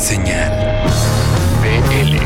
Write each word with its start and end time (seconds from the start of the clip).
Señal 0.00 0.52
BL. 1.60 2.18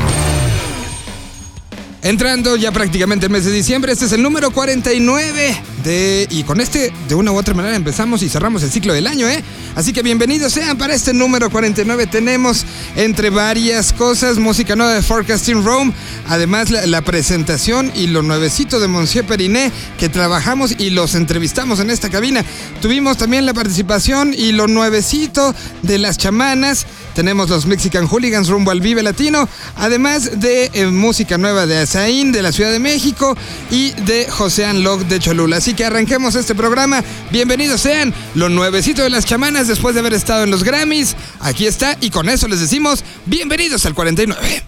Entrando 2.03 2.57
ya 2.57 2.71
prácticamente 2.71 3.27
el 3.27 3.33
mes 3.33 3.45
de 3.45 3.51
diciembre, 3.51 3.93
este 3.93 4.05
es 4.05 4.13
el 4.13 4.23
número 4.23 4.51
49 4.51 5.57
Y 5.85 6.45
con 6.45 6.61
este, 6.61 6.93
de 7.09 7.15
una 7.17 7.33
u 7.33 7.37
otra 7.37 7.55
manera, 7.55 7.75
empezamos 7.75 8.23
y 8.23 8.29
cerramos 8.29 8.63
el 8.63 8.71
ciclo 8.71 8.93
del 8.93 9.09
año, 9.09 9.29
¿eh? 9.29 9.43
Así 9.75 9.93
que 9.93 10.03
bienvenidos 10.03 10.53
sean 10.53 10.79
para 10.79 10.95
este 10.95 11.13
número 11.13 11.51
49. 11.51 12.07
Tenemos, 12.07 12.65
entre 12.95 13.31
varias 13.31 13.93
cosas, 13.93 14.39
música 14.39 14.77
nueva 14.77 14.95
de 14.95 15.03
Forecasting 15.03 15.65
Rome, 15.65 15.93
además 16.29 16.71
la, 16.71 17.01
presentación 17.03 17.91
y 17.97 18.07
lo 18.07 18.23
nuevecito 18.23 18.79
de 18.79 18.87
Monsieur 18.87 19.27
Periné, 19.27 19.73
que 19.99 20.09
trabajamos 20.09 20.73
y 20.79 20.91
los 20.91 21.17
entrevistamos 21.17 21.81
en 21.81 21.91
esta 21.91 22.11
cabina. 22.11 22.45
Tuvimos 22.81 23.17
también 23.17 23.45
la 23.45 23.55
participación 23.55 24.35
y 24.37 24.53
lo 24.53 24.69
nuevecito 24.69 25.53
de 25.83 25.99
las 25.99 26.17
chamanas. 26.17 26.87
Tenemos 27.15 27.49
los 27.49 27.67
Mexican 27.67 28.07
Hooligans 28.07 28.49
rumbo 28.49 28.71
al 28.71 28.81
Vive 28.81 29.03
Latino, 29.03 29.49
además 29.77 30.39
de 30.41 30.71
eh, 30.75 30.87
música 30.87 31.39
nueva 31.39 31.67
de 31.67 31.79
Azaín 31.79 32.31
de 32.31 32.43
la 32.43 32.53
Ciudad 32.53 32.71
de 32.71 32.79
México 32.79 33.37
y 33.71 33.91
de 34.03 34.29
Josean 34.31 34.85
Log 34.85 35.07
de 35.07 35.19
Cholula. 35.19 35.57
Así 35.57 35.72
que 35.75 35.85
arranquemos 35.85 36.35
este 36.35 36.55
programa. 36.55 37.03
Bienvenidos 37.31 37.81
sean 37.81 38.13
lo 38.35 38.49
nuevecito 38.49 39.03
de 39.03 39.11
las 39.11 39.25
chamanas 39.25 39.69
después 39.69 39.95
de 39.95 40.01
haber 40.01 40.15
estado 40.15 40.45
en 40.45 40.51
los 40.51 40.65
Grammys. 40.65 41.17
Aquí 41.41 41.67
está 41.67 41.97
y 42.01 42.11
con 42.11 42.29
eso 42.29 42.49
les 42.49 42.61
decimos 42.61 43.05
bienvenidos 43.27 43.87
al 43.87 43.95
49. 43.95 44.63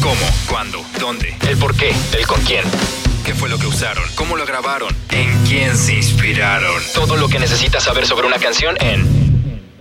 ¿Cómo? 0.00 0.14
¿Cuándo? 0.48 0.84
¿Dónde? 0.98 1.34
¿El 1.48 1.56
por 1.56 1.76
qué? 1.76 1.92
¿El 2.18 2.26
con 2.26 2.40
quién? 2.42 2.64
¿Qué 3.24 3.34
fue 3.34 3.48
lo 3.48 3.58
que 3.58 3.66
usaron? 3.66 4.04
¿Cómo 4.14 4.36
lo 4.36 4.44
grabaron? 4.44 4.94
¿En 5.10 5.44
quién 5.44 5.76
se 5.76 5.94
inspiraron? 5.94 6.82
Todo 6.94 7.16
lo 7.16 7.28
que 7.28 7.38
necesitas 7.38 7.84
saber 7.84 8.06
sobre 8.06 8.26
una 8.26 8.38
canción 8.38 8.76
en 8.80 9.22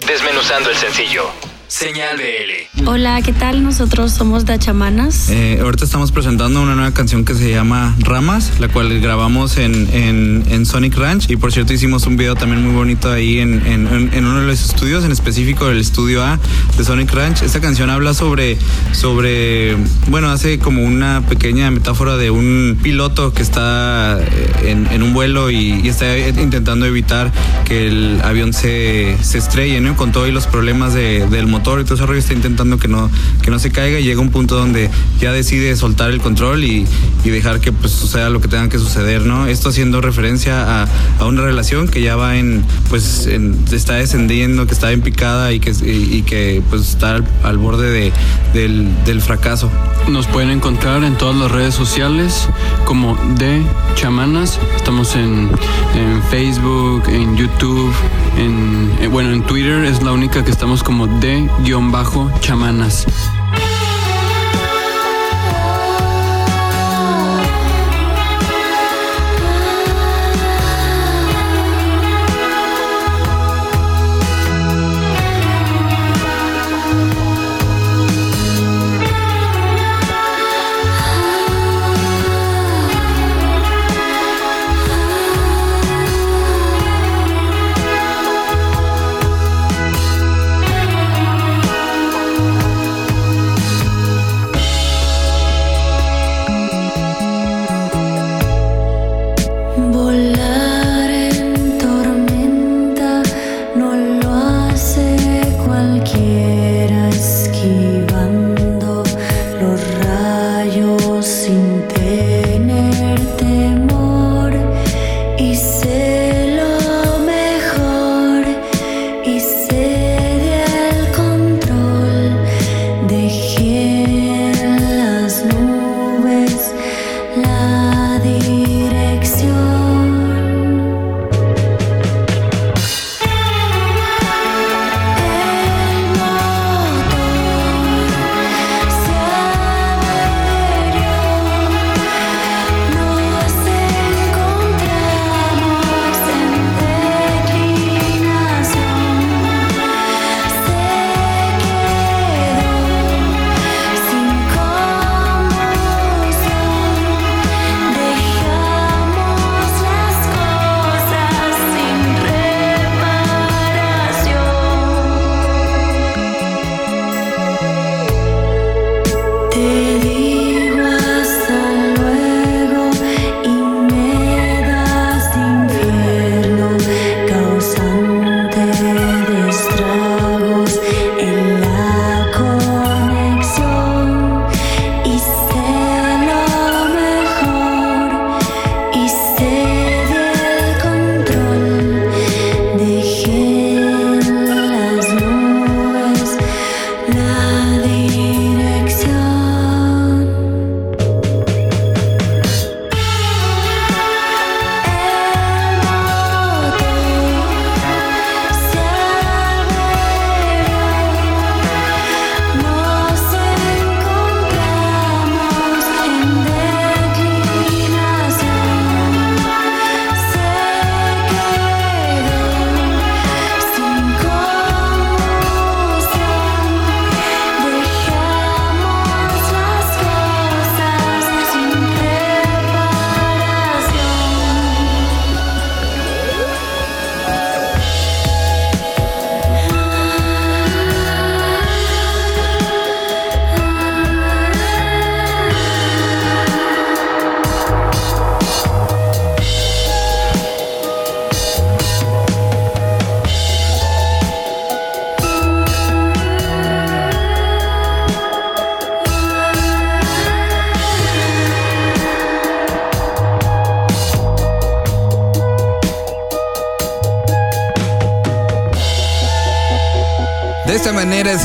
Desmenuzando 0.05 0.69
el 0.69 0.77
sencillo. 0.77 1.50
Señal 1.71 2.17
BL. 2.17 2.85
Hola, 2.85 3.21
¿qué 3.21 3.31
tal? 3.31 3.63
Nosotros 3.63 4.11
somos 4.11 4.43
Dachamanas. 4.45 5.29
Eh, 5.29 5.57
ahorita 5.61 5.85
estamos 5.85 6.11
presentando 6.11 6.61
una 6.61 6.75
nueva 6.75 6.93
canción 6.93 7.23
que 7.23 7.33
se 7.33 7.49
llama 7.49 7.95
Ramas, 7.99 8.59
la 8.59 8.67
cual 8.67 8.99
grabamos 8.99 9.55
en, 9.55 9.87
en, 9.93 10.43
en 10.49 10.65
Sonic 10.65 10.97
Ranch. 10.97 11.29
Y 11.29 11.37
por 11.37 11.53
cierto, 11.53 11.71
hicimos 11.71 12.05
un 12.07 12.17
video 12.17 12.35
también 12.35 12.61
muy 12.61 12.73
bonito 12.75 13.09
ahí 13.09 13.39
en, 13.39 13.65
en, 13.65 13.87
en 14.11 14.25
uno 14.25 14.41
de 14.41 14.47
los 14.47 14.61
estudios, 14.61 15.05
en 15.05 15.13
específico 15.13 15.69
el 15.69 15.79
estudio 15.79 16.21
A 16.25 16.37
de 16.77 16.83
Sonic 16.83 17.09
Ranch. 17.13 17.41
Esta 17.41 17.61
canción 17.61 17.89
habla 17.89 18.13
sobre, 18.13 18.57
sobre, 18.91 19.77
bueno, 20.07 20.29
hace 20.29 20.59
como 20.59 20.83
una 20.83 21.25
pequeña 21.25 21.71
metáfora 21.71 22.17
de 22.17 22.31
un 22.31 22.79
piloto 22.83 23.33
que 23.33 23.43
está 23.43 24.19
eh, 24.19 24.51
en, 24.71 24.87
en 24.91 25.03
un 25.03 25.13
vuelo 25.13 25.49
y, 25.49 25.79
y 25.81 25.87
está 25.87 26.17
intentando 26.17 26.85
evitar 26.85 27.31
que 27.63 27.87
el 27.87 28.19
avión 28.25 28.51
se, 28.51 29.15
se 29.21 29.37
estrelle, 29.37 29.79
¿no? 29.79 29.95
Con 29.95 30.11
todos 30.11 30.27
los 30.31 30.47
problemas 30.47 30.93
de, 30.93 31.25
del 31.27 31.47
motor 31.47 31.60
y 31.81 31.83
todo 31.85 31.95
ese 31.95 32.05
rollo 32.05 32.19
está 32.19 32.33
intentando 32.33 32.77
que 32.77 32.87
no, 32.87 33.09
que 33.41 33.51
no 33.51 33.59
se 33.59 33.71
caiga 33.71 33.99
y 33.99 34.03
llega 34.03 34.21
un 34.21 34.29
punto 34.29 34.55
donde 34.55 34.89
ya 35.19 35.31
decide 35.31 35.75
soltar 35.75 36.09
el 36.09 36.19
control 36.21 36.63
y, 36.63 36.85
y 37.23 37.29
dejar 37.29 37.59
que 37.59 37.71
pues 37.71 37.91
suceda 37.91 38.29
lo 38.29 38.41
que 38.41 38.47
tenga 38.47 38.69
que 38.69 38.79
suceder, 38.79 39.25
¿no? 39.25 39.47
Esto 39.47 39.69
haciendo 39.69 40.01
referencia 40.01 40.83
a, 40.83 40.87
a 41.19 41.25
una 41.25 41.41
relación 41.41 41.87
que 41.87 42.01
ya 42.01 42.15
va 42.15 42.37
en, 42.37 42.63
pues, 42.89 43.27
en, 43.27 43.63
está 43.71 43.95
descendiendo, 43.95 44.65
que 44.67 44.73
está 44.73 44.91
en 44.91 45.01
picada 45.01 45.51
y 45.53 45.59
que, 45.59 45.71
y, 45.71 46.17
y 46.17 46.21
que 46.23 46.61
pues 46.69 46.89
está 46.89 47.15
al, 47.15 47.27
al 47.43 47.57
borde 47.57 47.91
de, 47.91 48.11
del, 48.53 48.89
del 49.05 49.21
fracaso. 49.21 49.69
Nos 50.09 50.27
pueden 50.27 50.49
encontrar 50.49 51.03
en 51.03 51.17
todas 51.17 51.35
las 51.35 51.51
redes 51.51 51.75
sociales 51.75 52.47
como 52.85 53.15
de 53.37 53.61
chamanas. 53.95 54.59
Estamos 54.75 55.15
en, 55.15 55.49
en 55.95 56.23
Facebook, 56.29 57.03
en 57.07 57.37
YouTube, 57.37 57.93
en, 58.37 58.91
eh, 59.01 59.07
bueno, 59.07 59.31
en 59.31 59.43
Twitter 59.43 59.83
es 59.85 60.01
la 60.01 60.11
única 60.11 60.43
que 60.43 60.51
estamos 60.51 60.83
como 60.83 61.07
de 61.19 61.47
guion 61.59 61.91
bajo 61.91 62.31
chamanas. 62.41 63.05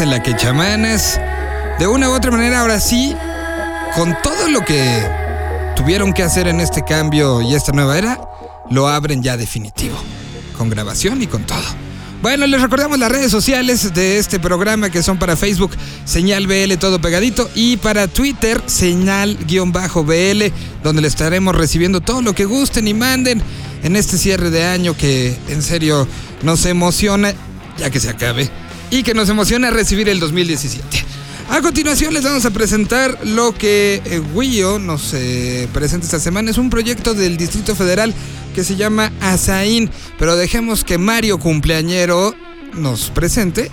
En 0.00 0.10
la 0.10 0.22
que 0.22 0.36
chamanas, 0.36 1.20
de 1.78 1.86
una 1.86 2.10
u 2.10 2.12
otra 2.12 2.30
manera, 2.30 2.60
ahora 2.60 2.80
sí, 2.80 3.14
con 3.94 4.16
todo 4.22 4.48
lo 4.48 4.64
que 4.64 5.08
tuvieron 5.74 6.12
que 6.12 6.22
hacer 6.22 6.48
en 6.48 6.60
este 6.60 6.82
cambio 6.84 7.40
y 7.40 7.54
esta 7.54 7.72
nueva 7.72 7.96
era, 7.96 8.20
lo 8.70 8.88
abren 8.88 9.22
ya 9.22 9.36
definitivo, 9.36 9.96
con 10.58 10.68
grabación 10.68 11.22
y 11.22 11.26
con 11.26 11.44
todo. 11.44 11.62
Bueno, 12.20 12.46
les 12.46 12.60
recordamos 12.60 12.98
las 12.98 13.10
redes 13.10 13.30
sociales 13.30 13.94
de 13.94 14.18
este 14.18 14.38
programa 14.38 14.90
que 14.90 15.02
son 15.02 15.18
para 15.18 15.36
Facebook, 15.36 15.70
señal 16.04 16.46
BL 16.46 16.74
todo 16.78 17.00
pegadito, 17.00 17.48
y 17.54 17.76
para 17.76 18.08
Twitter, 18.08 18.60
señal-BL, 18.66 20.52
donde 20.82 21.02
le 21.02 21.08
estaremos 21.08 21.54
recibiendo 21.54 22.00
todo 22.00 22.22
lo 22.22 22.34
que 22.34 22.44
gusten 22.44 22.88
y 22.88 22.94
manden 22.94 23.40
en 23.82 23.96
este 23.96 24.18
cierre 24.18 24.50
de 24.50 24.64
año 24.64 24.96
que 24.96 25.38
en 25.48 25.62
serio 25.62 26.06
nos 26.42 26.66
emociona, 26.66 27.32
ya 27.78 27.90
que 27.90 28.00
se 28.00 28.10
acabe, 28.10 28.50
y 28.90 29.02
que 29.02 29.14
nos 29.14 29.28
emociona 29.28 29.70
recibir 29.70 30.08
el 30.08 30.20
2017. 30.20 31.04
A 31.48 31.60
continuación 31.60 32.12
les 32.12 32.24
vamos 32.24 32.44
a 32.44 32.50
presentar 32.50 33.18
lo 33.24 33.54
que 33.54 34.02
eh, 34.04 34.78
nos 34.80 35.14
eh, 35.14 35.68
presenta 35.72 36.06
esta 36.06 36.18
semana. 36.18 36.50
Es 36.50 36.58
un 36.58 36.70
proyecto 36.70 37.14
del 37.14 37.36
Distrito 37.36 37.76
Federal 37.76 38.12
que 38.54 38.64
se 38.64 38.74
llama 38.74 39.12
Azaín, 39.20 39.90
pero 40.18 40.34
dejemos 40.34 40.82
que 40.82 40.98
Mario 40.98 41.38
Cumpleañero 41.38 42.34
nos 42.74 43.10
presente 43.10 43.70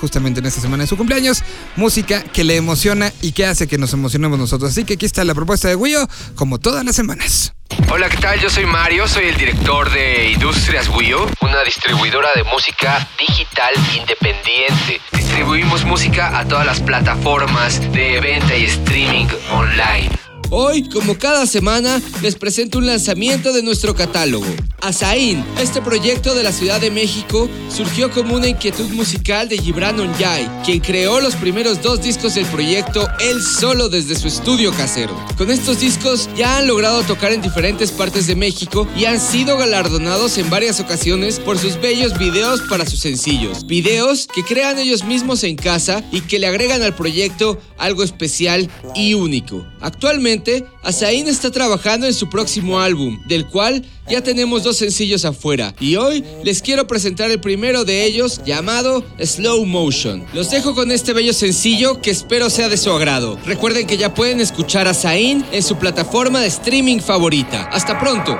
justamente 0.00 0.40
en 0.40 0.46
esta 0.46 0.60
semana 0.60 0.84
de 0.84 0.88
su 0.88 0.96
cumpleaños, 0.96 1.42
música 1.76 2.22
que 2.22 2.44
le 2.44 2.56
emociona 2.56 3.12
y 3.22 3.32
que 3.32 3.46
hace 3.46 3.66
que 3.66 3.78
nos 3.78 3.92
emocionemos 3.92 4.38
nosotros. 4.38 4.70
Así 4.70 4.84
que 4.84 4.94
aquí 4.94 5.06
está 5.06 5.24
la 5.24 5.34
propuesta 5.34 5.68
de 5.68 5.76
Wio, 5.76 6.08
como 6.34 6.58
todas 6.58 6.84
las 6.84 6.96
semanas. 6.96 7.52
Hola, 7.90 8.08
¿qué 8.08 8.16
tal? 8.16 8.40
Yo 8.40 8.48
soy 8.50 8.66
Mario, 8.66 9.06
soy 9.08 9.26
el 9.26 9.36
director 9.36 9.90
de 9.90 10.30
Industrias 10.32 10.88
Wio, 10.88 11.28
una 11.40 11.62
distribuidora 11.62 12.28
de 12.34 12.44
música 12.44 13.08
digital 13.18 13.72
independiente. 13.96 15.00
Distribuimos 15.12 15.84
música 15.84 16.38
a 16.38 16.46
todas 16.46 16.66
las 16.66 16.80
plataformas 16.80 17.80
de 17.92 18.20
venta 18.20 18.56
y 18.56 18.64
streaming 18.64 19.26
online. 19.50 20.25
Hoy, 20.50 20.88
como 20.88 21.18
cada 21.18 21.44
semana, 21.44 22.00
les 22.22 22.36
presento 22.36 22.78
un 22.78 22.86
lanzamiento 22.86 23.52
de 23.52 23.64
nuestro 23.64 23.96
catálogo. 23.96 24.46
Azaín, 24.80 25.44
este 25.60 25.82
proyecto 25.82 26.36
de 26.36 26.44
la 26.44 26.52
Ciudad 26.52 26.80
de 26.80 26.92
México, 26.92 27.48
surgió 27.68 28.12
como 28.12 28.36
una 28.36 28.46
inquietud 28.46 28.88
musical 28.90 29.48
de 29.48 29.58
Gibran 29.58 29.98
Onyay, 29.98 30.48
quien 30.64 30.78
creó 30.78 31.20
los 31.20 31.34
primeros 31.34 31.82
dos 31.82 32.00
discos 32.00 32.36
del 32.36 32.46
proyecto 32.46 33.08
él 33.18 33.42
solo 33.42 33.88
desde 33.88 34.14
su 34.14 34.28
estudio 34.28 34.72
casero. 34.72 35.16
Con 35.36 35.50
estos 35.50 35.80
discos 35.80 36.28
ya 36.36 36.58
han 36.58 36.68
logrado 36.68 37.02
tocar 37.02 37.32
en 37.32 37.42
diferentes 37.42 37.90
partes 37.90 38.28
de 38.28 38.36
México 38.36 38.86
y 38.96 39.06
han 39.06 39.20
sido 39.20 39.56
galardonados 39.56 40.38
en 40.38 40.48
varias 40.48 40.78
ocasiones 40.78 41.40
por 41.40 41.58
sus 41.58 41.80
bellos 41.80 42.16
videos 42.18 42.62
para 42.62 42.86
sus 42.86 43.00
sencillos. 43.00 43.66
Videos 43.66 44.28
que 44.32 44.44
crean 44.44 44.78
ellos 44.78 45.02
mismos 45.02 45.42
en 45.42 45.56
casa 45.56 46.04
y 46.12 46.20
que 46.20 46.38
le 46.38 46.46
agregan 46.46 46.82
al 46.82 46.94
proyecto 46.94 47.60
algo 47.78 48.04
especial 48.04 48.70
y 48.94 49.14
único. 49.14 49.66
Actualmente, 49.86 50.64
Azaín 50.82 51.28
está 51.28 51.52
trabajando 51.52 52.08
en 52.08 52.12
su 52.12 52.28
próximo 52.28 52.80
álbum, 52.80 53.20
del 53.28 53.46
cual 53.46 53.84
ya 54.08 54.20
tenemos 54.20 54.64
dos 54.64 54.76
sencillos 54.76 55.24
afuera. 55.24 55.76
Y 55.78 55.94
hoy 55.94 56.24
les 56.42 56.60
quiero 56.60 56.88
presentar 56.88 57.30
el 57.30 57.38
primero 57.38 57.84
de 57.84 58.04
ellos, 58.04 58.40
llamado 58.44 59.04
Slow 59.22 59.64
Motion. 59.64 60.24
Los 60.34 60.50
dejo 60.50 60.74
con 60.74 60.90
este 60.90 61.12
bello 61.12 61.32
sencillo 61.32 62.00
que 62.00 62.10
espero 62.10 62.50
sea 62.50 62.68
de 62.68 62.78
su 62.78 62.90
agrado. 62.90 63.38
Recuerden 63.46 63.86
que 63.86 63.96
ya 63.96 64.12
pueden 64.12 64.40
escuchar 64.40 64.88
a 64.88 64.94
Zayn 64.94 65.46
en 65.52 65.62
su 65.62 65.76
plataforma 65.76 66.40
de 66.40 66.48
streaming 66.48 66.98
favorita. 66.98 67.70
Hasta 67.70 67.96
pronto. 68.00 68.36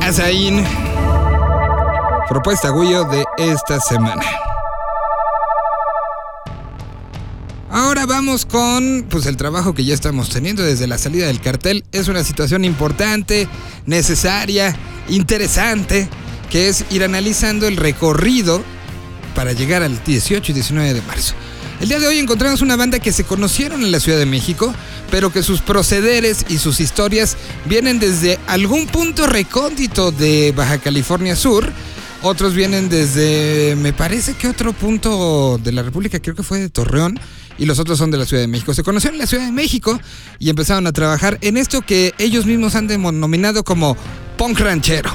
Azaín. 0.00 0.64
Propuesta 2.28 2.70
Guyo 2.70 3.04
de 3.04 3.24
esta 3.38 3.80
semana. 3.80 4.22
Ahora 7.70 8.06
vamos 8.06 8.44
con 8.44 9.06
pues 9.10 9.26
el 9.26 9.36
trabajo 9.36 9.74
que 9.74 9.84
ya 9.84 9.94
estamos 9.94 10.28
teniendo 10.28 10.62
desde 10.62 10.86
la 10.86 10.98
salida 10.98 11.26
del 11.26 11.40
cartel. 11.40 11.84
Es 11.92 12.08
una 12.08 12.22
situación 12.22 12.64
importante, 12.64 13.48
necesaria, 13.86 14.76
interesante, 15.08 16.08
que 16.50 16.68
es 16.68 16.84
ir 16.90 17.02
analizando 17.02 17.66
el 17.66 17.76
recorrido 17.76 18.62
para 19.34 19.52
llegar 19.52 19.82
al 19.82 20.02
18 20.04 20.52
y 20.52 20.54
19 20.54 20.94
de 20.94 21.02
marzo. 21.02 21.34
El 21.82 21.88
día 21.88 21.98
de 21.98 22.06
hoy 22.06 22.20
encontramos 22.20 22.62
una 22.62 22.76
banda 22.76 23.00
que 23.00 23.10
se 23.10 23.24
conocieron 23.24 23.82
en 23.82 23.90
la 23.90 23.98
Ciudad 23.98 24.16
de 24.16 24.24
México, 24.24 24.72
pero 25.10 25.32
que 25.32 25.42
sus 25.42 25.62
procederes 25.62 26.46
y 26.48 26.58
sus 26.58 26.78
historias 26.78 27.36
vienen 27.64 27.98
desde 27.98 28.38
algún 28.46 28.86
punto 28.86 29.26
recóndito 29.26 30.12
de 30.12 30.52
Baja 30.56 30.78
California 30.78 31.34
Sur. 31.34 31.72
Otros 32.22 32.54
vienen 32.54 32.88
desde, 32.88 33.74
me 33.74 33.92
parece 33.92 34.34
que 34.34 34.46
otro 34.46 34.72
punto 34.72 35.58
de 35.60 35.72
la 35.72 35.82
República, 35.82 36.20
creo 36.20 36.36
que 36.36 36.44
fue 36.44 36.60
de 36.60 36.70
Torreón, 36.70 37.18
y 37.58 37.66
los 37.66 37.80
otros 37.80 37.98
son 37.98 38.12
de 38.12 38.18
la 38.18 38.26
Ciudad 38.26 38.44
de 38.44 38.48
México. 38.48 38.72
Se 38.74 38.84
conocieron 38.84 39.16
en 39.16 39.22
la 39.22 39.26
Ciudad 39.26 39.44
de 39.44 39.50
México 39.50 40.00
y 40.38 40.50
empezaron 40.50 40.86
a 40.86 40.92
trabajar 40.92 41.36
en 41.40 41.56
esto 41.56 41.82
que 41.82 42.14
ellos 42.18 42.46
mismos 42.46 42.76
han 42.76 42.86
denominado 42.86 43.64
como 43.64 43.96
punk 44.38 44.60
ranchero. 44.60 45.10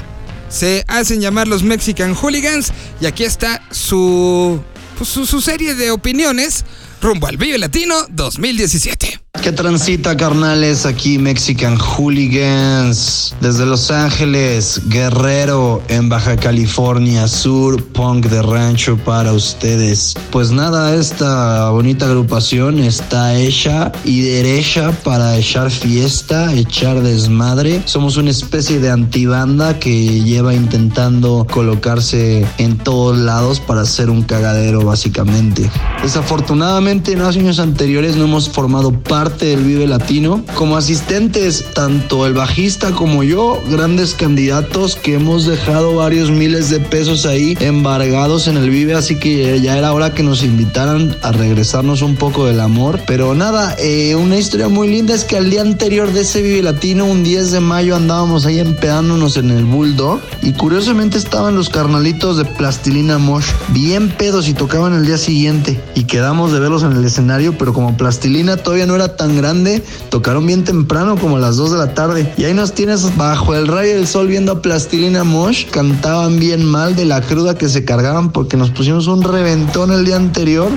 Se 0.50 0.84
hacen 0.86 1.22
llamar 1.22 1.48
los 1.48 1.62
Mexican 1.62 2.14
Hooligans 2.14 2.74
y 3.00 3.06
aquí 3.06 3.24
está 3.24 3.62
su 3.70 4.62
pues, 4.98 5.10
su, 5.10 5.26
su, 5.26 5.40
serie 5.40 5.74
de 5.74 5.92
opiniones 5.92 6.64
rumbo 7.00 7.28
al 7.28 7.36
Vive 7.36 7.56
Latino 7.58 7.94
2017. 8.10 9.27
¿Qué 9.42 9.52
transita, 9.52 10.16
carnales? 10.16 10.84
Aquí 10.84 11.18
Mexican 11.18 11.78
Hooligans. 11.78 13.34
Desde 13.40 13.66
Los 13.66 13.90
Ángeles, 13.90 14.82
Guerrero, 14.88 15.80
en 15.88 16.08
Baja 16.08 16.36
California 16.36 17.28
Sur, 17.28 17.82
punk 17.84 18.26
de 18.26 18.42
rancho 18.42 18.96
para 18.98 19.32
ustedes. 19.32 20.14
Pues 20.30 20.50
nada, 20.50 20.94
esta 20.94 21.70
bonita 21.70 22.06
agrupación 22.06 22.80
está 22.80 23.38
hecha 23.38 23.92
y 24.04 24.22
derecha 24.22 24.90
para 25.04 25.36
echar 25.36 25.70
fiesta, 25.70 26.52
echar 26.54 27.00
desmadre. 27.00 27.82
Somos 27.84 28.16
una 28.16 28.30
especie 28.30 28.80
de 28.80 28.90
antibanda 28.90 29.78
que 29.78 30.22
lleva 30.22 30.52
intentando 30.52 31.46
colocarse 31.50 32.44
en 32.58 32.76
todos 32.76 33.16
lados 33.16 33.60
para 33.60 33.82
hacer 33.82 34.10
un 34.10 34.22
cagadero, 34.22 34.84
básicamente. 34.84 35.70
Desafortunadamente, 36.02 37.12
en 37.12 37.20
los 37.20 37.36
años 37.36 37.60
anteriores 37.60 38.16
no 38.16 38.24
hemos 38.24 38.48
formado 38.48 38.92
parte 38.92 39.27
del 39.36 39.64
Vive 39.64 39.86
Latino. 39.86 40.44
Como 40.54 40.76
asistentes, 40.76 41.64
tanto 41.74 42.26
el 42.26 42.32
bajista 42.32 42.92
como 42.92 43.22
yo, 43.22 43.62
grandes 43.68 44.14
candidatos 44.14 44.96
que 44.96 45.14
hemos 45.14 45.46
dejado 45.46 45.96
varios 45.96 46.30
miles 46.30 46.70
de 46.70 46.80
pesos 46.80 47.26
ahí 47.26 47.56
embargados 47.60 48.48
en 48.48 48.56
el 48.56 48.70
Vive, 48.70 48.94
así 48.94 49.16
que 49.16 49.60
ya 49.60 49.76
era 49.76 49.92
hora 49.92 50.14
que 50.14 50.22
nos 50.22 50.42
invitaran 50.42 51.16
a 51.22 51.32
regresarnos 51.32 52.02
un 52.02 52.16
poco 52.16 52.46
del 52.46 52.60
amor. 52.60 53.00
Pero 53.06 53.34
nada, 53.34 53.76
eh, 53.78 54.14
una 54.14 54.38
historia 54.38 54.68
muy 54.68 54.88
linda 54.88 55.14
es 55.14 55.24
que 55.24 55.36
al 55.36 55.50
día 55.50 55.60
anterior 55.60 56.12
de 56.12 56.22
ese 56.22 56.42
Vive 56.42 56.62
Latino, 56.62 57.04
un 57.04 57.22
10 57.22 57.52
de 57.52 57.60
mayo, 57.60 57.96
andábamos 57.96 58.46
ahí 58.46 58.58
empedándonos 58.58 59.36
en 59.36 59.50
el 59.50 59.64
Bulldog 59.64 60.20
y 60.42 60.52
curiosamente 60.52 61.18
estaban 61.18 61.54
los 61.54 61.68
carnalitos 61.68 62.38
de 62.38 62.44
Plastilina 62.44 63.18
Mosh 63.18 63.46
bien 63.68 64.08
pedos 64.08 64.48
y 64.48 64.54
tocaban 64.54 64.94
el 64.94 65.04
día 65.04 65.18
siguiente 65.18 65.80
y 65.94 66.04
quedamos 66.04 66.52
de 66.52 66.60
verlos 66.60 66.82
en 66.82 66.92
el 66.92 67.04
escenario, 67.04 67.56
pero 67.58 67.72
como 67.72 67.96
Plastilina 67.96 68.56
todavía 68.56 68.86
no 68.86 68.94
era 68.94 69.16
tan 69.18 69.36
grande, 69.36 69.84
tocaron 70.08 70.46
bien 70.46 70.64
temprano, 70.64 71.16
como 71.18 71.36
a 71.36 71.40
las 71.40 71.56
2 71.56 71.72
de 71.72 71.78
la 71.78 71.92
tarde. 71.92 72.32
Y 72.38 72.44
ahí 72.44 72.54
nos 72.54 72.72
tienes 72.72 73.14
bajo 73.18 73.54
el 73.54 73.66
rayo 73.66 73.96
del 73.96 74.06
sol 74.06 74.28
viendo 74.28 74.52
a 74.52 74.62
Plastilina 74.62 75.24
Mosh. 75.24 75.66
Cantaban 75.66 76.38
bien 76.38 76.64
mal 76.64 76.96
de 76.96 77.04
la 77.04 77.20
cruda 77.20 77.58
que 77.58 77.68
se 77.68 77.84
cargaban 77.84 78.32
porque 78.32 78.56
nos 78.56 78.70
pusimos 78.70 79.06
un 79.08 79.22
reventón 79.22 79.92
el 79.92 80.06
día 80.06 80.16
anterior. 80.16 80.70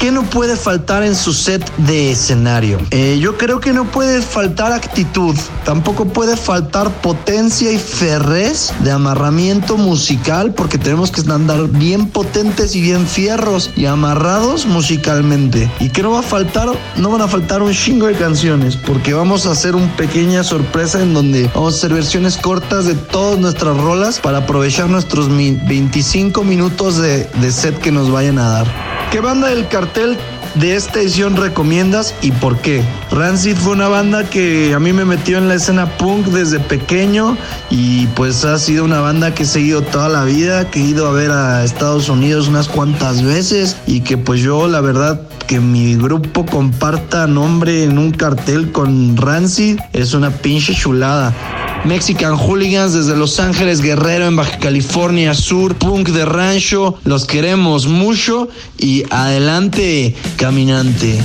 ¿Qué 0.00 0.10
no 0.10 0.22
puede 0.22 0.56
faltar 0.56 1.02
en 1.02 1.14
su 1.14 1.34
set 1.34 1.62
de 1.76 2.12
escenario? 2.12 2.78
Eh, 2.90 3.18
yo 3.20 3.36
creo 3.36 3.60
que 3.60 3.74
no 3.74 3.84
puede 3.84 4.22
faltar 4.22 4.72
actitud, 4.72 5.36
tampoco 5.66 6.06
puede 6.06 6.38
faltar 6.38 6.90
potencia 7.02 7.70
y 7.70 7.76
ferrez 7.76 8.72
de 8.82 8.92
amarramiento 8.92 9.76
musical, 9.76 10.54
porque 10.54 10.78
tenemos 10.78 11.10
que 11.10 11.20
andar 11.30 11.68
bien 11.68 12.08
potentes 12.08 12.74
y 12.74 12.80
bien 12.80 13.06
fierros 13.06 13.72
y 13.76 13.84
amarrados 13.84 14.64
musicalmente. 14.64 15.70
¿Y 15.80 15.90
qué 15.90 16.02
no 16.02 16.12
va 16.12 16.20
a 16.20 16.22
faltar? 16.22 16.70
No 16.96 17.10
van 17.10 17.20
a 17.20 17.28
faltar 17.28 17.62
un 17.62 17.74
chingo 17.74 18.06
de 18.06 18.14
canciones, 18.14 18.76
porque 18.76 19.12
vamos 19.12 19.44
a 19.44 19.50
hacer 19.50 19.74
una 19.74 19.94
pequeña 19.98 20.42
sorpresa 20.44 21.02
en 21.02 21.12
donde 21.12 21.50
vamos 21.54 21.74
a 21.74 21.76
hacer 21.76 21.92
versiones 21.92 22.38
cortas 22.38 22.86
de 22.86 22.94
todas 22.94 23.38
nuestras 23.38 23.76
rolas 23.76 24.18
para 24.18 24.38
aprovechar 24.38 24.88
nuestros 24.88 25.28
25 25.28 26.42
minutos 26.42 26.96
de, 26.96 27.24
de 27.24 27.52
set 27.52 27.78
que 27.78 27.92
nos 27.92 28.10
vayan 28.10 28.38
a 28.38 28.48
dar. 28.48 28.99
¿Qué 29.10 29.18
banda 29.18 29.48
del 29.48 29.66
cartel 29.66 30.16
de 30.54 30.76
esta 30.76 31.00
edición 31.00 31.34
recomiendas 31.34 32.14
y 32.22 32.30
por 32.30 32.58
qué? 32.58 32.80
Rancid 33.10 33.56
fue 33.56 33.72
una 33.72 33.88
banda 33.88 34.22
que 34.22 34.72
a 34.72 34.78
mí 34.78 34.92
me 34.92 35.04
metió 35.04 35.38
en 35.38 35.48
la 35.48 35.54
escena 35.54 35.86
punk 35.98 36.26
desde 36.26 36.60
pequeño 36.60 37.36
y 37.70 38.06
pues 38.08 38.44
ha 38.44 38.56
sido 38.56 38.84
una 38.84 39.00
banda 39.00 39.34
que 39.34 39.42
he 39.42 39.46
seguido 39.46 39.82
toda 39.82 40.08
la 40.08 40.22
vida, 40.22 40.70
que 40.70 40.78
he 40.78 40.84
ido 40.84 41.08
a 41.08 41.12
ver 41.12 41.32
a 41.32 41.64
Estados 41.64 42.08
Unidos 42.08 42.46
unas 42.46 42.68
cuantas 42.68 43.24
veces 43.24 43.76
y 43.84 44.02
que 44.02 44.16
pues 44.16 44.40
yo 44.42 44.68
la 44.68 44.80
verdad 44.80 45.20
que 45.48 45.58
mi 45.58 45.96
grupo 45.96 46.46
comparta 46.46 47.26
nombre 47.26 47.82
en 47.82 47.98
un 47.98 48.12
cartel 48.12 48.70
con 48.70 49.16
Rancid 49.16 49.80
es 49.92 50.14
una 50.14 50.30
pinche 50.30 50.72
chulada. 50.72 51.34
Mexican 51.84 52.36
Hooligans 52.36 52.92
desde 52.92 53.16
Los 53.16 53.40
Ángeles 53.40 53.80
Guerrero 53.80 54.26
en 54.26 54.36
Baja 54.36 54.58
California 54.58 55.34
Sur, 55.34 55.74
punk 55.76 56.08
de 56.08 56.24
rancho, 56.24 56.98
los 57.04 57.26
queremos 57.26 57.86
mucho 57.86 58.48
y 58.78 59.04
adelante 59.10 60.14
caminante. 60.36 61.18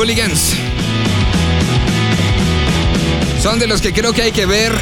Hooligans. 0.00 0.54
Son 3.42 3.58
de 3.58 3.66
los 3.66 3.82
que 3.82 3.92
creo 3.92 4.14
que 4.14 4.22
hay 4.22 4.32
que 4.32 4.46
ver. 4.46 4.72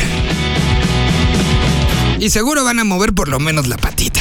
Y 2.20 2.30
seguro 2.30 2.62
van 2.62 2.78
a 2.78 2.84
mover 2.84 3.12
por 3.12 3.26
lo 3.26 3.40
menos 3.40 3.66
la 3.66 3.76
patita. 3.78 4.20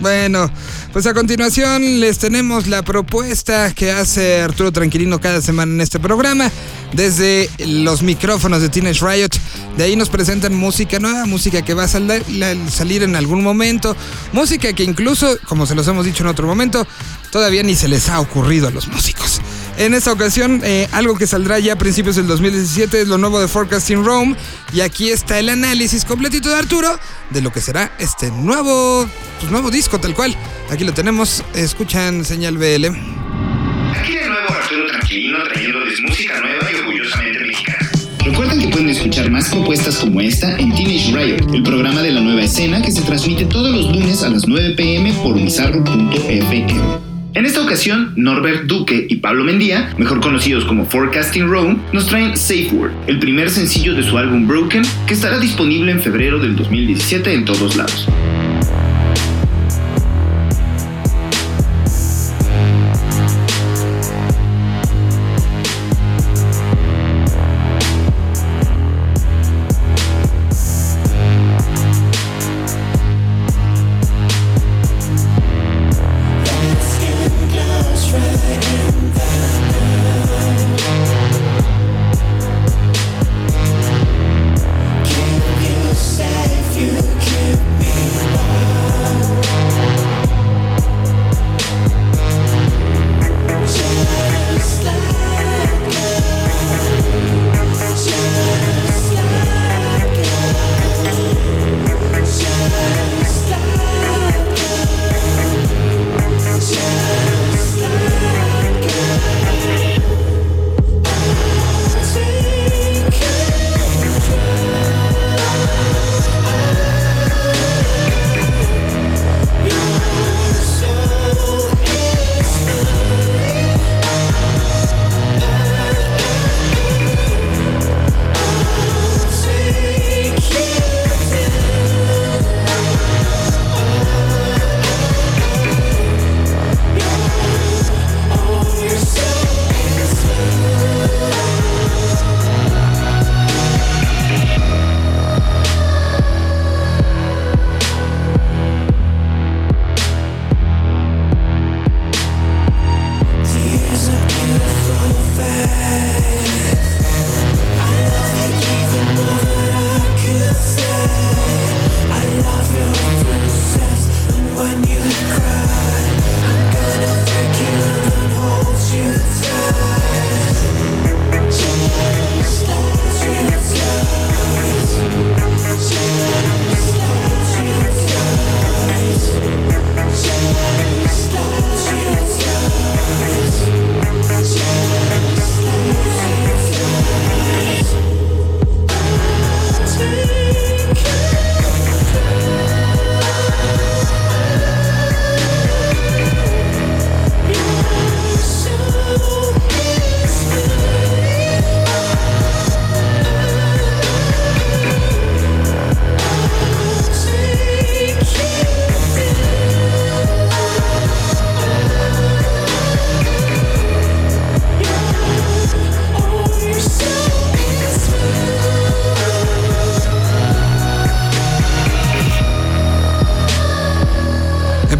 Bueno, 0.00 0.50
pues 0.94 1.06
a 1.06 1.12
continuación 1.12 2.00
les 2.00 2.16
tenemos 2.16 2.66
la 2.66 2.82
propuesta 2.82 3.74
que 3.74 3.92
hace 3.92 4.40
Arturo 4.40 4.72
Tranquilino 4.72 5.20
cada 5.20 5.42
semana 5.42 5.74
en 5.74 5.82
este 5.82 6.00
programa. 6.00 6.50
Desde 6.94 7.50
los 7.58 8.02
micrófonos 8.02 8.62
de 8.62 8.70
Teenage 8.70 9.04
Riot. 9.04 9.38
De 9.76 9.84
ahí 9.84 9.96
nos 9.96 10.08
presentan 10.08 10.54
música 10.54 10.98
nueva, 10.98 11.26
música 11.26 11.60
que 11.60 11.74
va 11.74 11.84
a 11.84 11.88
salir 11.88 13.02
en 13.02 13.16
algún 13.16 13.42
momento. 13.42 13.94
Música 14.32 14.72
que 14.72 14.82
incluso, 14.82 15.36
como 15.44 15.66
se 15.66 15.74
los 15.74 15.86
hemos 15.88 16.06
dicho 16.06 16.22
en 16.22 16.28
otro 16.30 16.46
momento, 16.46 16.86
todavía 17.30 17.62
ni 17.62 17.74
se 17.74 17.88
les 17.88 18.08
ha 18.08 18.18
ocurrido 18.18 18.68
a 18.68 18.70
los 18.70 18.88
músicos. 18.88 19.42
En 19.78 19.92
esta 19.92 20.10
ocasión, 20.10 20.62
eh, 20.64 20.88
algo 20.92 21.16
que 21.16 21.26
saldrá 21.26 21.58
ya 21.58 21.74
a 21.74 21.76
principios 21.76 22.16
del 22.16 22.26
2017 22.26 23.02
es 23.02 23.08
lo 23.08 23.18
nuevo 23.18 23.38
de 23.40 23.46
Forecasting 23.46 24.04
Rome. 24.04 24.34
Y 24.72 24.80
aquí 24.80 25.10
está 25.10 25.38
el 25.38 25.50
análisis 25.50 26.04
completito 26.06 26.48
de 26.48 26.56
Arturo 26.56 26.98
de 27.30 27.42
lo 27.42 27.52
que 27.52 27.60
será 27.60 27.92
este 27.98 28.30
nuevo, 28.30 29.06
pues, 29.38 29.52
nuevo 29.52 29.70
disco, 29.70 30.00
tal 30.00 30.14
cual. 30.14 30.34
Aquí 30.70 30.84
lo 30.84 30.94
tenemos, 30.94 31.44
escuchan 31.54 32.24
señal 32.24 32.56
BL. 32.56 32.86
Aquí 32.86 34.14
de 34.14 34.28
nuevo 34.28 34.48
Arturo 34.48 34.86
Tranquilino 34.86 35.42
trayéndoles 35.44 36.00
música 36.00 36.40
nueva 36.40 36.72
y 36.72 36.74
orgullosamente 36.76 37.40
mexicana. 37.40 37.90
Recuerden 38.24 38.60
que 38.60 38.68
pueden 38.68 38.88
escuchar 38.88 39.30
más 39.30 39.50
propuestas 39.50 39.98
como 39.98 40.22
esta 40.22 40.56
en 40.56 40.74
Teenage 40.74 41.12
Riot, 41.12 41.54
el 41.54 41.62
programa 41.62 42.02
de 42.02 42.12
la 42.12 42.22
nueva 42.22 42.42
escena 42.42 42.80
que 42.80 42.90
se 42.90 43.02
transmite 43.02 43.44
todos 43.44 43.70
los 43.70 43.94
lunes 43.94 44.22
a 44.22 44.30
las 44.30 44.48
9 44.48 44.74
pm 44.74 45.12
por 45.22 45.34
bizarro.fm. 45.34 47.05
En 47.36 47.44
esta 47.44 47.60
ocasión, 47.60 48.14
Norbert 48.16 48.64
Duque 48.64 49.06
y 49.10 49.16
Pablo 49.16 49.44
Mendía, 49.44 49.92
mejor 49.98 50.20
conocidos 50.20 50.64
como 50.64 50.86
Forecasting 50.86 51.46
Rome, 51.50 51.76
nos 51.92 52.06
traen 52.06 52.34
Safe 52.34 52.70
Word, 52.72 52.92
el 53.08 53.18
primer 53.18 53.50
sencillo 53.50 53.94
de 53.94 54.02
su 54.02 54.16
álbum 54.16 54.48
Broken, 54.48 54.82
que 55.06 55.12
estará 55.12 55.38
disponible 55.38 55.92
en 55.92 56.00
febrero 56.00 56.38
del 56.38 56.56
2017 56.56 57.34
en 57.34 57.44
todos 57.44 57.76
lados. 57.76 58.08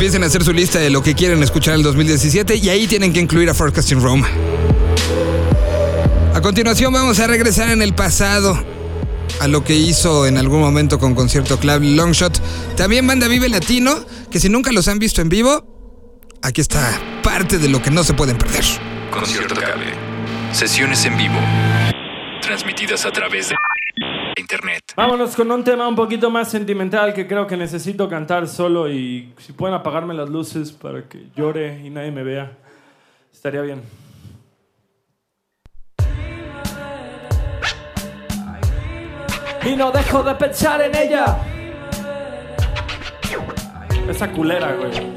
Empiecen 0.07 0.23
a 0.23 0.27
hacer 0.27 0.45
su 0.45 0.53
lista 0.53 0.79
de 0.79 0.89
lo 0.89 1.03
que 1.03 1.17
quieren 1.17 1.43
escuchar 1.43 1.75
el 1.75 1.83
2017 1.83 2.55
y 2.55 2.69
ahí 2.69 2.87
tienen 2.87 3.13
que 3.13 3.19
incluir 3.19 3.51
a 3.51 3.55
Forecasting 3.55 4.01
Rome. 4.01 4.25
A 6.33 6.41
continuación 6.41 6.93
vamos 6.93 7.19
a 7.19 7.27
regresar 7.27 7.71
en 7.71 7.83
el 7.83 7.93
pasado 7.93 8.57
a 9.41 9.49
lo 9.49 9.65
que 9.65 9.75
hizo 9.75 10.29
en 10.29 10.39
algún 10.39 10.61
momento 10.61 11.01
con 11.01 11.17
Concierto 11.17 11.59
Club 11.59 11.81
Longshot. 11.83 12.41
También 12.77 13.05
Banda 13.05 13.27
Vive 13.27 13.49
Latino, 13.49 13.97
que 14.31 14.39
si 14.39 14.49
nunca 14.49 14.71
los 14.71 14.87
han 14.87 15.01
visto 15.01 15.23
en 15.23 15.29
vivo, 15.29 15.67
aquí 16.41 16.61
está 16.61 17.01
parte 17.25 17.59
de 17.59 17.69
lo 17.69 17.83
que 17.83 17.91
no 17.91 18.05
se 18.05 18.15
pueden 18.15 18.39
perder. 18.39 18.65
Concierto 19.11 19.57
Cable. 19.57 19.93
Sesiones 20.53 21.05
en 21.05 21.17
vivo. 21.17 21.41
Transmitidas 22.43 23.05
a 23.07 23.11
través 23.11 23.49
de 23.49 23.57
internet. 24.37 24.83
Vámonos 24.97 25.35
con 25.35 25.51
un 25.51 25.65
tema 25.65 25.89
un 25.89 25.97
poquito 25.97 26.31
más 26.31 26.51
sentimental 26.51 27.15
que 27.15 27.27
creo 27.27 27.47
que 27.47 27.57
necesito 27.57 28.09
cantar 28.09 28.47
solo 28.49 28.91
y 28.91 29.33
si 29.39 29.53
pueden 29.53 29.75
apagarme 29.75 30.15
las 30.15 30.29
luces 30.29 30.73
para 30.73 31.09
que 31.09 31.29
llore 31.35 31.81
y 31.85 31.91
nadie 31.91 32.11
me 32.11 32.23
vea, 32.23 32.53
estaría 33.33 33.63
bien. 33.63 33.83
Y 39.65 39.75
no 39.75 39.91
dejo 39.91 40.23
de 40.23 40.35
pensar 40.37 40.81
en 40.81 40.95
ella. 40.95 41.39
Esa 44.09 44.31
culera, 44.31 44.77
güey. 44.77 45.16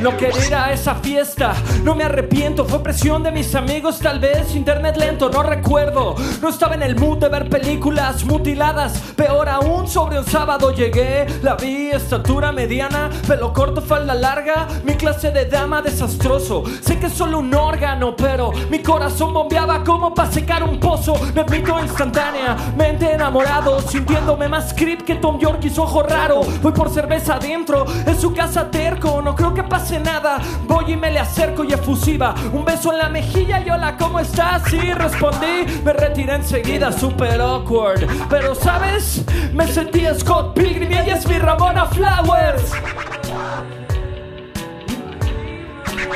No 0.00 0.16
quería 0.16 0.46
ir 0.46 0.54
a 0.54 0.72
esa 0.72 0.94
fiesta, 0.94 1.52
no 1.84 1.94
me 1.94 2.04
arrepiento. 2.04 2.64
Fue 2.64 2.82
presión 2.82 3.22
de 3.22 3.30
mis 3.30 3.54
amigos, 3.54 3.98
tal 3.98 4.18
vez. 4.18 4.54
Internet 4.54 4.96
lento, 4.96 5.28
no 5.28 5.42
recuerdo. 5.42 6.14
No 6.40 6.48
estaba 6.48 6.74
en 6.74 6.82
el 6.82 6.96
mood 6.96 7.18
de 7.18 7.28
ver 7.28 7.50
películas 7.50 8.24
mutiladas. 8.24 8.98
Peor 9.14 9.50
aún, 9.50 9.86
sobre 9.86 10.18
un 10.18 10.24
sábado 10.24 10.72
llegué. 10.72 11.26
La 11.42 11.54
vi, 11.54 11.90
estatura 11.90 12.50
mediana, 12.50 13.10
pelo 13.28 13.52
corto, 13.52 13.82
falda 13.82 14.14
larga. 14.14 14.66
Mi 14.84 14.94
clase 14.94 15.32
de 15.32 15.44
dama 15.44 15.82
desastroso. 15.82 16.64
Sé 16.80 16.98
que 16.98 17.06
es 17.06 17.12
solo 17.12 17.40
un 17.40 17.54
órgano, 17.54 18.16
pero 18.16 18.52
mi 18.70 18.78
corazón 18.78 19.34
bombeaba 19.34 19.84
como 19.84 20.14
para 20.14 20.32
secar 20.32 20.62
un 20.62 20.80
pozo. 20.80 21.14
Me 21.34 21.42
admito 21.42 21.78
instantáneamente 21.78 23.12
enamorado, 23.12 23.80
sintiéndome 23.80 24.48
más 24.48 24.72
creep 24.72 25.02
que 25.02 25.16
Tom 25.16 25.38
York 25.38 25.60
y 25.64 25.70
su 25.70 25.82
ojo 25.82 26.02
raro. 26.02 26.40
Voy 26.62 26.72
por 26.72 26.88
cerveza 26.88 27.34
adentro, 27.34 27.84
en 28.06 28.18
su 28.18 28.32
casa 28.32 28.70
terco, 28.70 29.20
no 29.20 29.36
creo 29.36 29.52
que 29.52 29.62
pase 29.62 29.89
nada. 29.98 30.38
Voy 30.66 30.92
y 30.92 30.96
me 30.96 31.10
le 31.10 31.18
acerco 31.18 31.64
y 31.64 31.72
efusiva. 31.72 32.34
Un 32.52 32.64
beso 32.64 32.92
en 32.92 32.98
la 32.98 33.08
mejilla 33.08 33.60
y 33.64 33.70
hola, 33.70 33.96
¿cómo 33.96 34.20
estás? 34.20 34.62
Sí, 34.70 34.92
respondí. 34.92 35.66
Me 35.84 35.92
retiré 35.92 36.34
enseguida, 36.34 36.92
super 36.92 37.40
awkward. 37.40 38.06
Pero, 38.28 38.54
¿sabes? 38.54 39.24
Me 39.52 39.66
sentí 39.66 40.04
Scott 40.18 40.54
Pilgrim 40.54 40.92
y 40.92 40.94
ella 40.94 41.16
es 41.16 41.26
mi 41.26 41.38
Ramona 41.38 41.86
Flowers. 41.86 42.72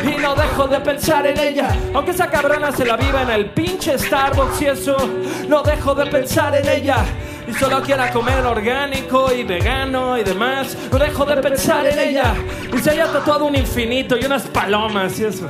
Y 0.02 0.20
no 0.20 0.34
dejo 0.34 0.66
de 0.68 0.80
pensar 0.80 1.26
en 1.26 1.38
ella, 1.38 1.68
aunque 1.94 2.10
esa 2.10 2.28
cabrona 2.28 2.70
se 2.72 2.84
la 2.84 2.96
viva 2.96 3.22
en 3.22 3.30
el 3.30 3.50
pinche 3.50 3.98
Starbucks 3.98 4.60
y 4.60 4.66
eso, 4.66 4.96
no 5.48 5.62
dejo 5.62 5.94
de 5.94 6.06
pensar 6.06 6.54
en 6.54 6.68
ella. 6.68 6.96
Y 7.46 7.52
solo 7.52 7.82
quiera 7.82 8.10
comer 8.10 8.44
orgánico 8.44 9.32
y 9.32 9.44
vegano 9.44 10.16
y 10.18 10.24
demás, 10.24 10.76
no 10.90 10.98
dejo 10.98 11.24
de 11.24 11.36
pensar 11.36 11.86
en 11.86 11.98
ella. 11.98 12.34
Y 12.72 12.78
se 12.78 12.90
haya 12.90 13.06
tatuado 13.12 13.44
un 13.44 13.54
infinito 13.54 14.16
y 14.16 14.24
unas 14.24 14.42
palomas 14.44 15.18
y 15.18 15.24
eso. 15.24 15.48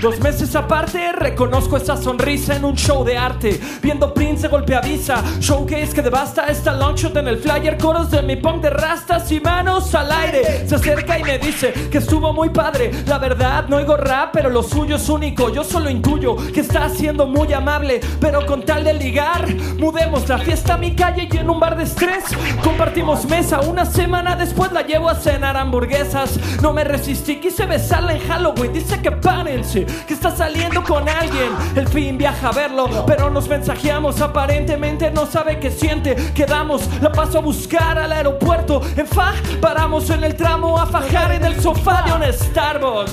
Dos 0.00 0.20
meses 0.20 0.54
aparte, 0.54 1.12
reconozco 1.12 1.76
esa 1.76 1.96
sonrisa 1.96 2.56
en 2.56 2.64
un 2.64 2.76
show 2.76 3.04
de 3.04 3.16
arte. 3.16 3.60
Viendo 3.82 4.12
Prince 4.12 4.48
golpe 4.48 4.74
avisa, 4.74 5.22
showcase 5.40 5.92
que 5.94 6.02
devasta 6.02 6.46
esta 6.46 6.72
launchshot 6.72 7.16
en 7.16 7.28
el 7.28 7.38
flyer. 7.38 7.78
Coros 7.78 8.10
de 8.10 8.22
mi 8.22 8.36
punk 8.36 8.62
de 8.62 8.70
rastas 8.70 9.30
y 9.32 9.40
manos 9.40 9.94
al 9.94 10.10
aire. 10.12 10.68
Se 10.68 10.74
acerca 10.74 11.18
y 11.18 11.22
me 11.22 11.38
dice 11.38 11.72
que 11.90 11.98
estuvo 11.98 12.32
muy 12.32 12.50
padre. 12.50 12.90
La 13.06 13.18
verdad, 13.18 13.66
no 13.68 13.76
oigo 13.76 13.96
rap, 13.96 14.30
pero 14.32 14.50
lo 14.50 14.62
suyo 14.62 14.96
es 14.96 15.08
único. 15.08 15.50
Yo 15.50 15.64
solo 15.64 15.90
intuyo 15.90 16.36
que 16.52 16.60
está 16.60 16.88
siendo 16.88 17.26
muy 17.26 17.52
amable, 17.52 18.00
pero 18.20 18.44
con 18.46 18.64
tal 18.64 18.84
de 18.84 18.94
ligar, 18.94 19.46
mudemos 19.78 20.28
la 20.28 20.38
fiesta 20.38 20.74
a 20.74 20.78
mi 20.78 20.94
calle 20.94 21.28
y 21.30 21.36
en 21.36 21.50
un 21.50 21.60
bar 21.60 21.76
de 21.76 21.84
estrés. 21.84 22.24
Compartimos 22.62 23.24
mesa, 23.26 23.60
una 23.60 23.86
semana 23.86 24.36
después 24.36 24.72
la 24.72 24.82
llevo 24.82 25.08
a 25.08 25.14
cenar 25.14 25.56
hamburguesas. 25.56 26.38
No 26.60 26.72
me 26.72 26.84
resistí, 26.84 27.36
quise 27.36 27.66
besarla 27.66 28.14
en 28.14 28.20
Halloween. 28.28 28.72
Dice 28.72 29.00
que 29.00 29.12
que 29.44 30.14
está 30.14 30.34
saliendo 30.34 30.82
con 30.82 31.08
alguien. 31.08 31.52
El 31.76 31.86
fin 31.86 32.16
viaja 32.16 32.48
a 32.48 32.52
verlo, 32.52 33.04
pero 33.06 33.30
nos 33.30 33.48
mensajeamos. 33.48 34.20
Aparentemente 34.20 35.10
no 35.10 35.26
sabe 35.26 35.58
qué 35.60 35.70
siente. 35.70 36.16
Quedamos, 36.34 36.88
la 37.00 37.12
paso 37.12 37.38
a 37.38 37.40
buscar 37.42 37.98
al 37.98 38.12
aeropuerto. 38.12 38.80
En 38.96 39.06
Faj, 39.06 39.60
paramos 39.60 40.08
en 40.10 40.24
el 40.24 40.34
tramo 40.34 40.78
a 40.78 40.86
fajar 40.86 41.32
en 41.32 41.44
el 41.44 41.60
sofá 41.60 42.02
de 42.02 42.12
un 42.12 42.32
Starbucks. 42.32 43.12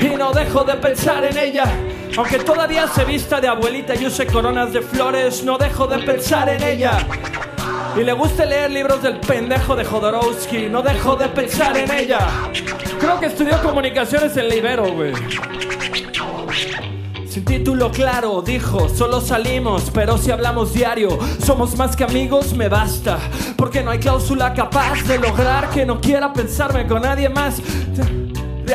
Y 0.00 0.16
no 0.16 0.32
dejo 0.32 0.64
de 0.64 0.74
pensar 0.74 1.24
en 1.24 1.38
ella. 1.38 1.64
Aunque 2.16 2.38
todavía 2.40 2.88
se 2.88 3.04
vista 3.04 3.40
de 3.40 3.48
abuelita 3.48 3.94
y 3.94 4.06
use 4.06 4.26
coronas 4.26 4.72
de 4.72 4.82
flores, 4.82 5.44
no 5.44 5.56
dejo 5.56 5.86
de 5.86 5.98
pensar 6.00 6.48
en 6.48 6.62
ella. 6.62 6.98
Y 7.96 8.04
le 8.04 8.12
gusta 8.12 8.44
leer 8.44 8.70
libros 8.70 9.02
del 9.02 9.18
pendejo 9.18 9.74
de 9.74 9.84
Jodorowsky, 9.84 10.68
no 10.68 10.80
dejo 10.80 11.16
de 11.16 11.28
pensar 11.28 11.76
en 11.76 11.90
ella. 11.90 12.28
Creo 12.98 13.18
que 13.18 13.26
estudió 13.26 13.60
comunicaciones 13.62 14.36
en 14.36 14.48
Libero, 14.48 14.92
güey. 14.92 15.12
Sin 17.28 17.44
título 17.44 17.90
claro, 17.90 18.42
dijo, 18.42 18.88
solo 18.88 19.20
salimos, 19.20 19.90
pero 19.92 20.18
si 20.18 20.30
hablamos 20.30 20.72
diario, 20.72 21.18
somos 21.44 21.76
más 21.76 21.94
que 21.96 22.04
amigos, 22.04 22.54
me 22.54 22.68
basta. 22.68 23.18
Porque 23.56 23.82
no 23.82 23.90
hay 23.90 23.98
cláusula 23.98 24.54
capaz 24.54 25.02
de 25.06 25.18
lograr 25.18 25.70
que 25.70 25.84
no 25.84 26.00
quiera 26.00 26.32
pensarme 26.32 26.86
con 26.86 27.02
nadie 27.02 27.28
más. 27.28 27.60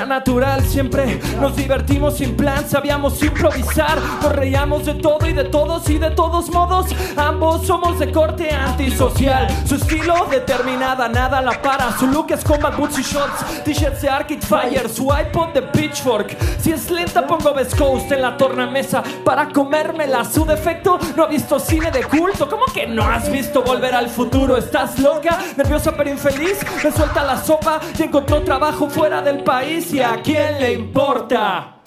Natural, 0.03 0.62
siempre 0.63 1.19
nos 1.39 1.55
divertimos 1.55 2.17
sin 2.17 2.36
plan, 2.36 2.67
sabíamos 2.67 3.21
improvisar, 3.23 3.97
nos 4.21 4.36
reíamos 4.36 4.86
de 4.86 4.95
todo 4.95 5.25
y 5.25 5.34
de 5.34 5.45
todos 5.45 5.89
y 5.89 5.97
de 5.97 6.12
todos 6.12 6.49
modos, 6.49 6.88
ambos 7.15 7.65
somos 7.65 7.97
de 7.99 8.12
corte 8.12 8.51
antisocial. 8.51 9.47
Su 9.65 9.75
estilo 9.75 10.27
determinada, 10.29 11.08
nada 11.08 11.41
la 11.41 11.62
para, 11.62 11.97
su 11.97 12.08
look 12.08 12.31
es 12.31 12.43
combat 12.43 12.75
boots 12.77 12.99
y 12.99 13.03
shorts, 13.03 13.63
t-shirts 13.63 14.01
de 14.01 14.10
Arcade 14.10 14.41
Fire, 14.41 14.89
su 14.89 15.05
iPod 15.05 15.53
de 15.53 15.62
Pitchfork. 15.62 16.38
Si 16.60 16.71
es 16.71 16.91
lenta, 16.91 17.25
pongo 17.25 17.53
Best 17.53 17.77
Coast 17.77 18.12
en 18.12 18.21
la 18.21 18.38
tornamesa 18.38 19.01
para 19.23 19.49
comérmela. 19.49 20.23
Su 20.25 20.45
defecto, 20.45 20.99
no 21.15 21.23
ha 21.23 21.27
visto 21.27 21.60
cine 21.60 21.89
de 21.89 22.03
culto. 22.03 22.49
¿Cómo 22.49 22.65
que 22.73 22.86
no 22.86 23.03
has 23.03 23.31
visto 23.31 23.63
volver 23.63 23.95
al 23.95 24.10
futuro? 24.10 24.58
¿Estás 24.58 24.99
loca? 24.99 25.39
Nerviosa 25.58 25.93
pero 25.95 26.10
infeliz, 26.10 26.60
me 26.84 26.91
suelta 26.91 27.23
la 27.23 27.38
sopa 27.41 27.79
y 27.97 28.03
encontró 28.03 28.41
trabajo 28.41 28.89
fuera 28.89 29.21
del 29.21 29.43
país. 29.43 29.85
¿Y 29.91 30.00
a 30.00 30.21
quién 30.21 30.60
le 30.60 30.74
importa? 30.74 31.80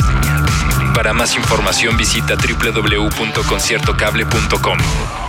Para 0.95 1.13
más 1.13 1.37
información 1.37 1.97
visita 1.97 2.37
www.conciertocable.com. 2.37 5.28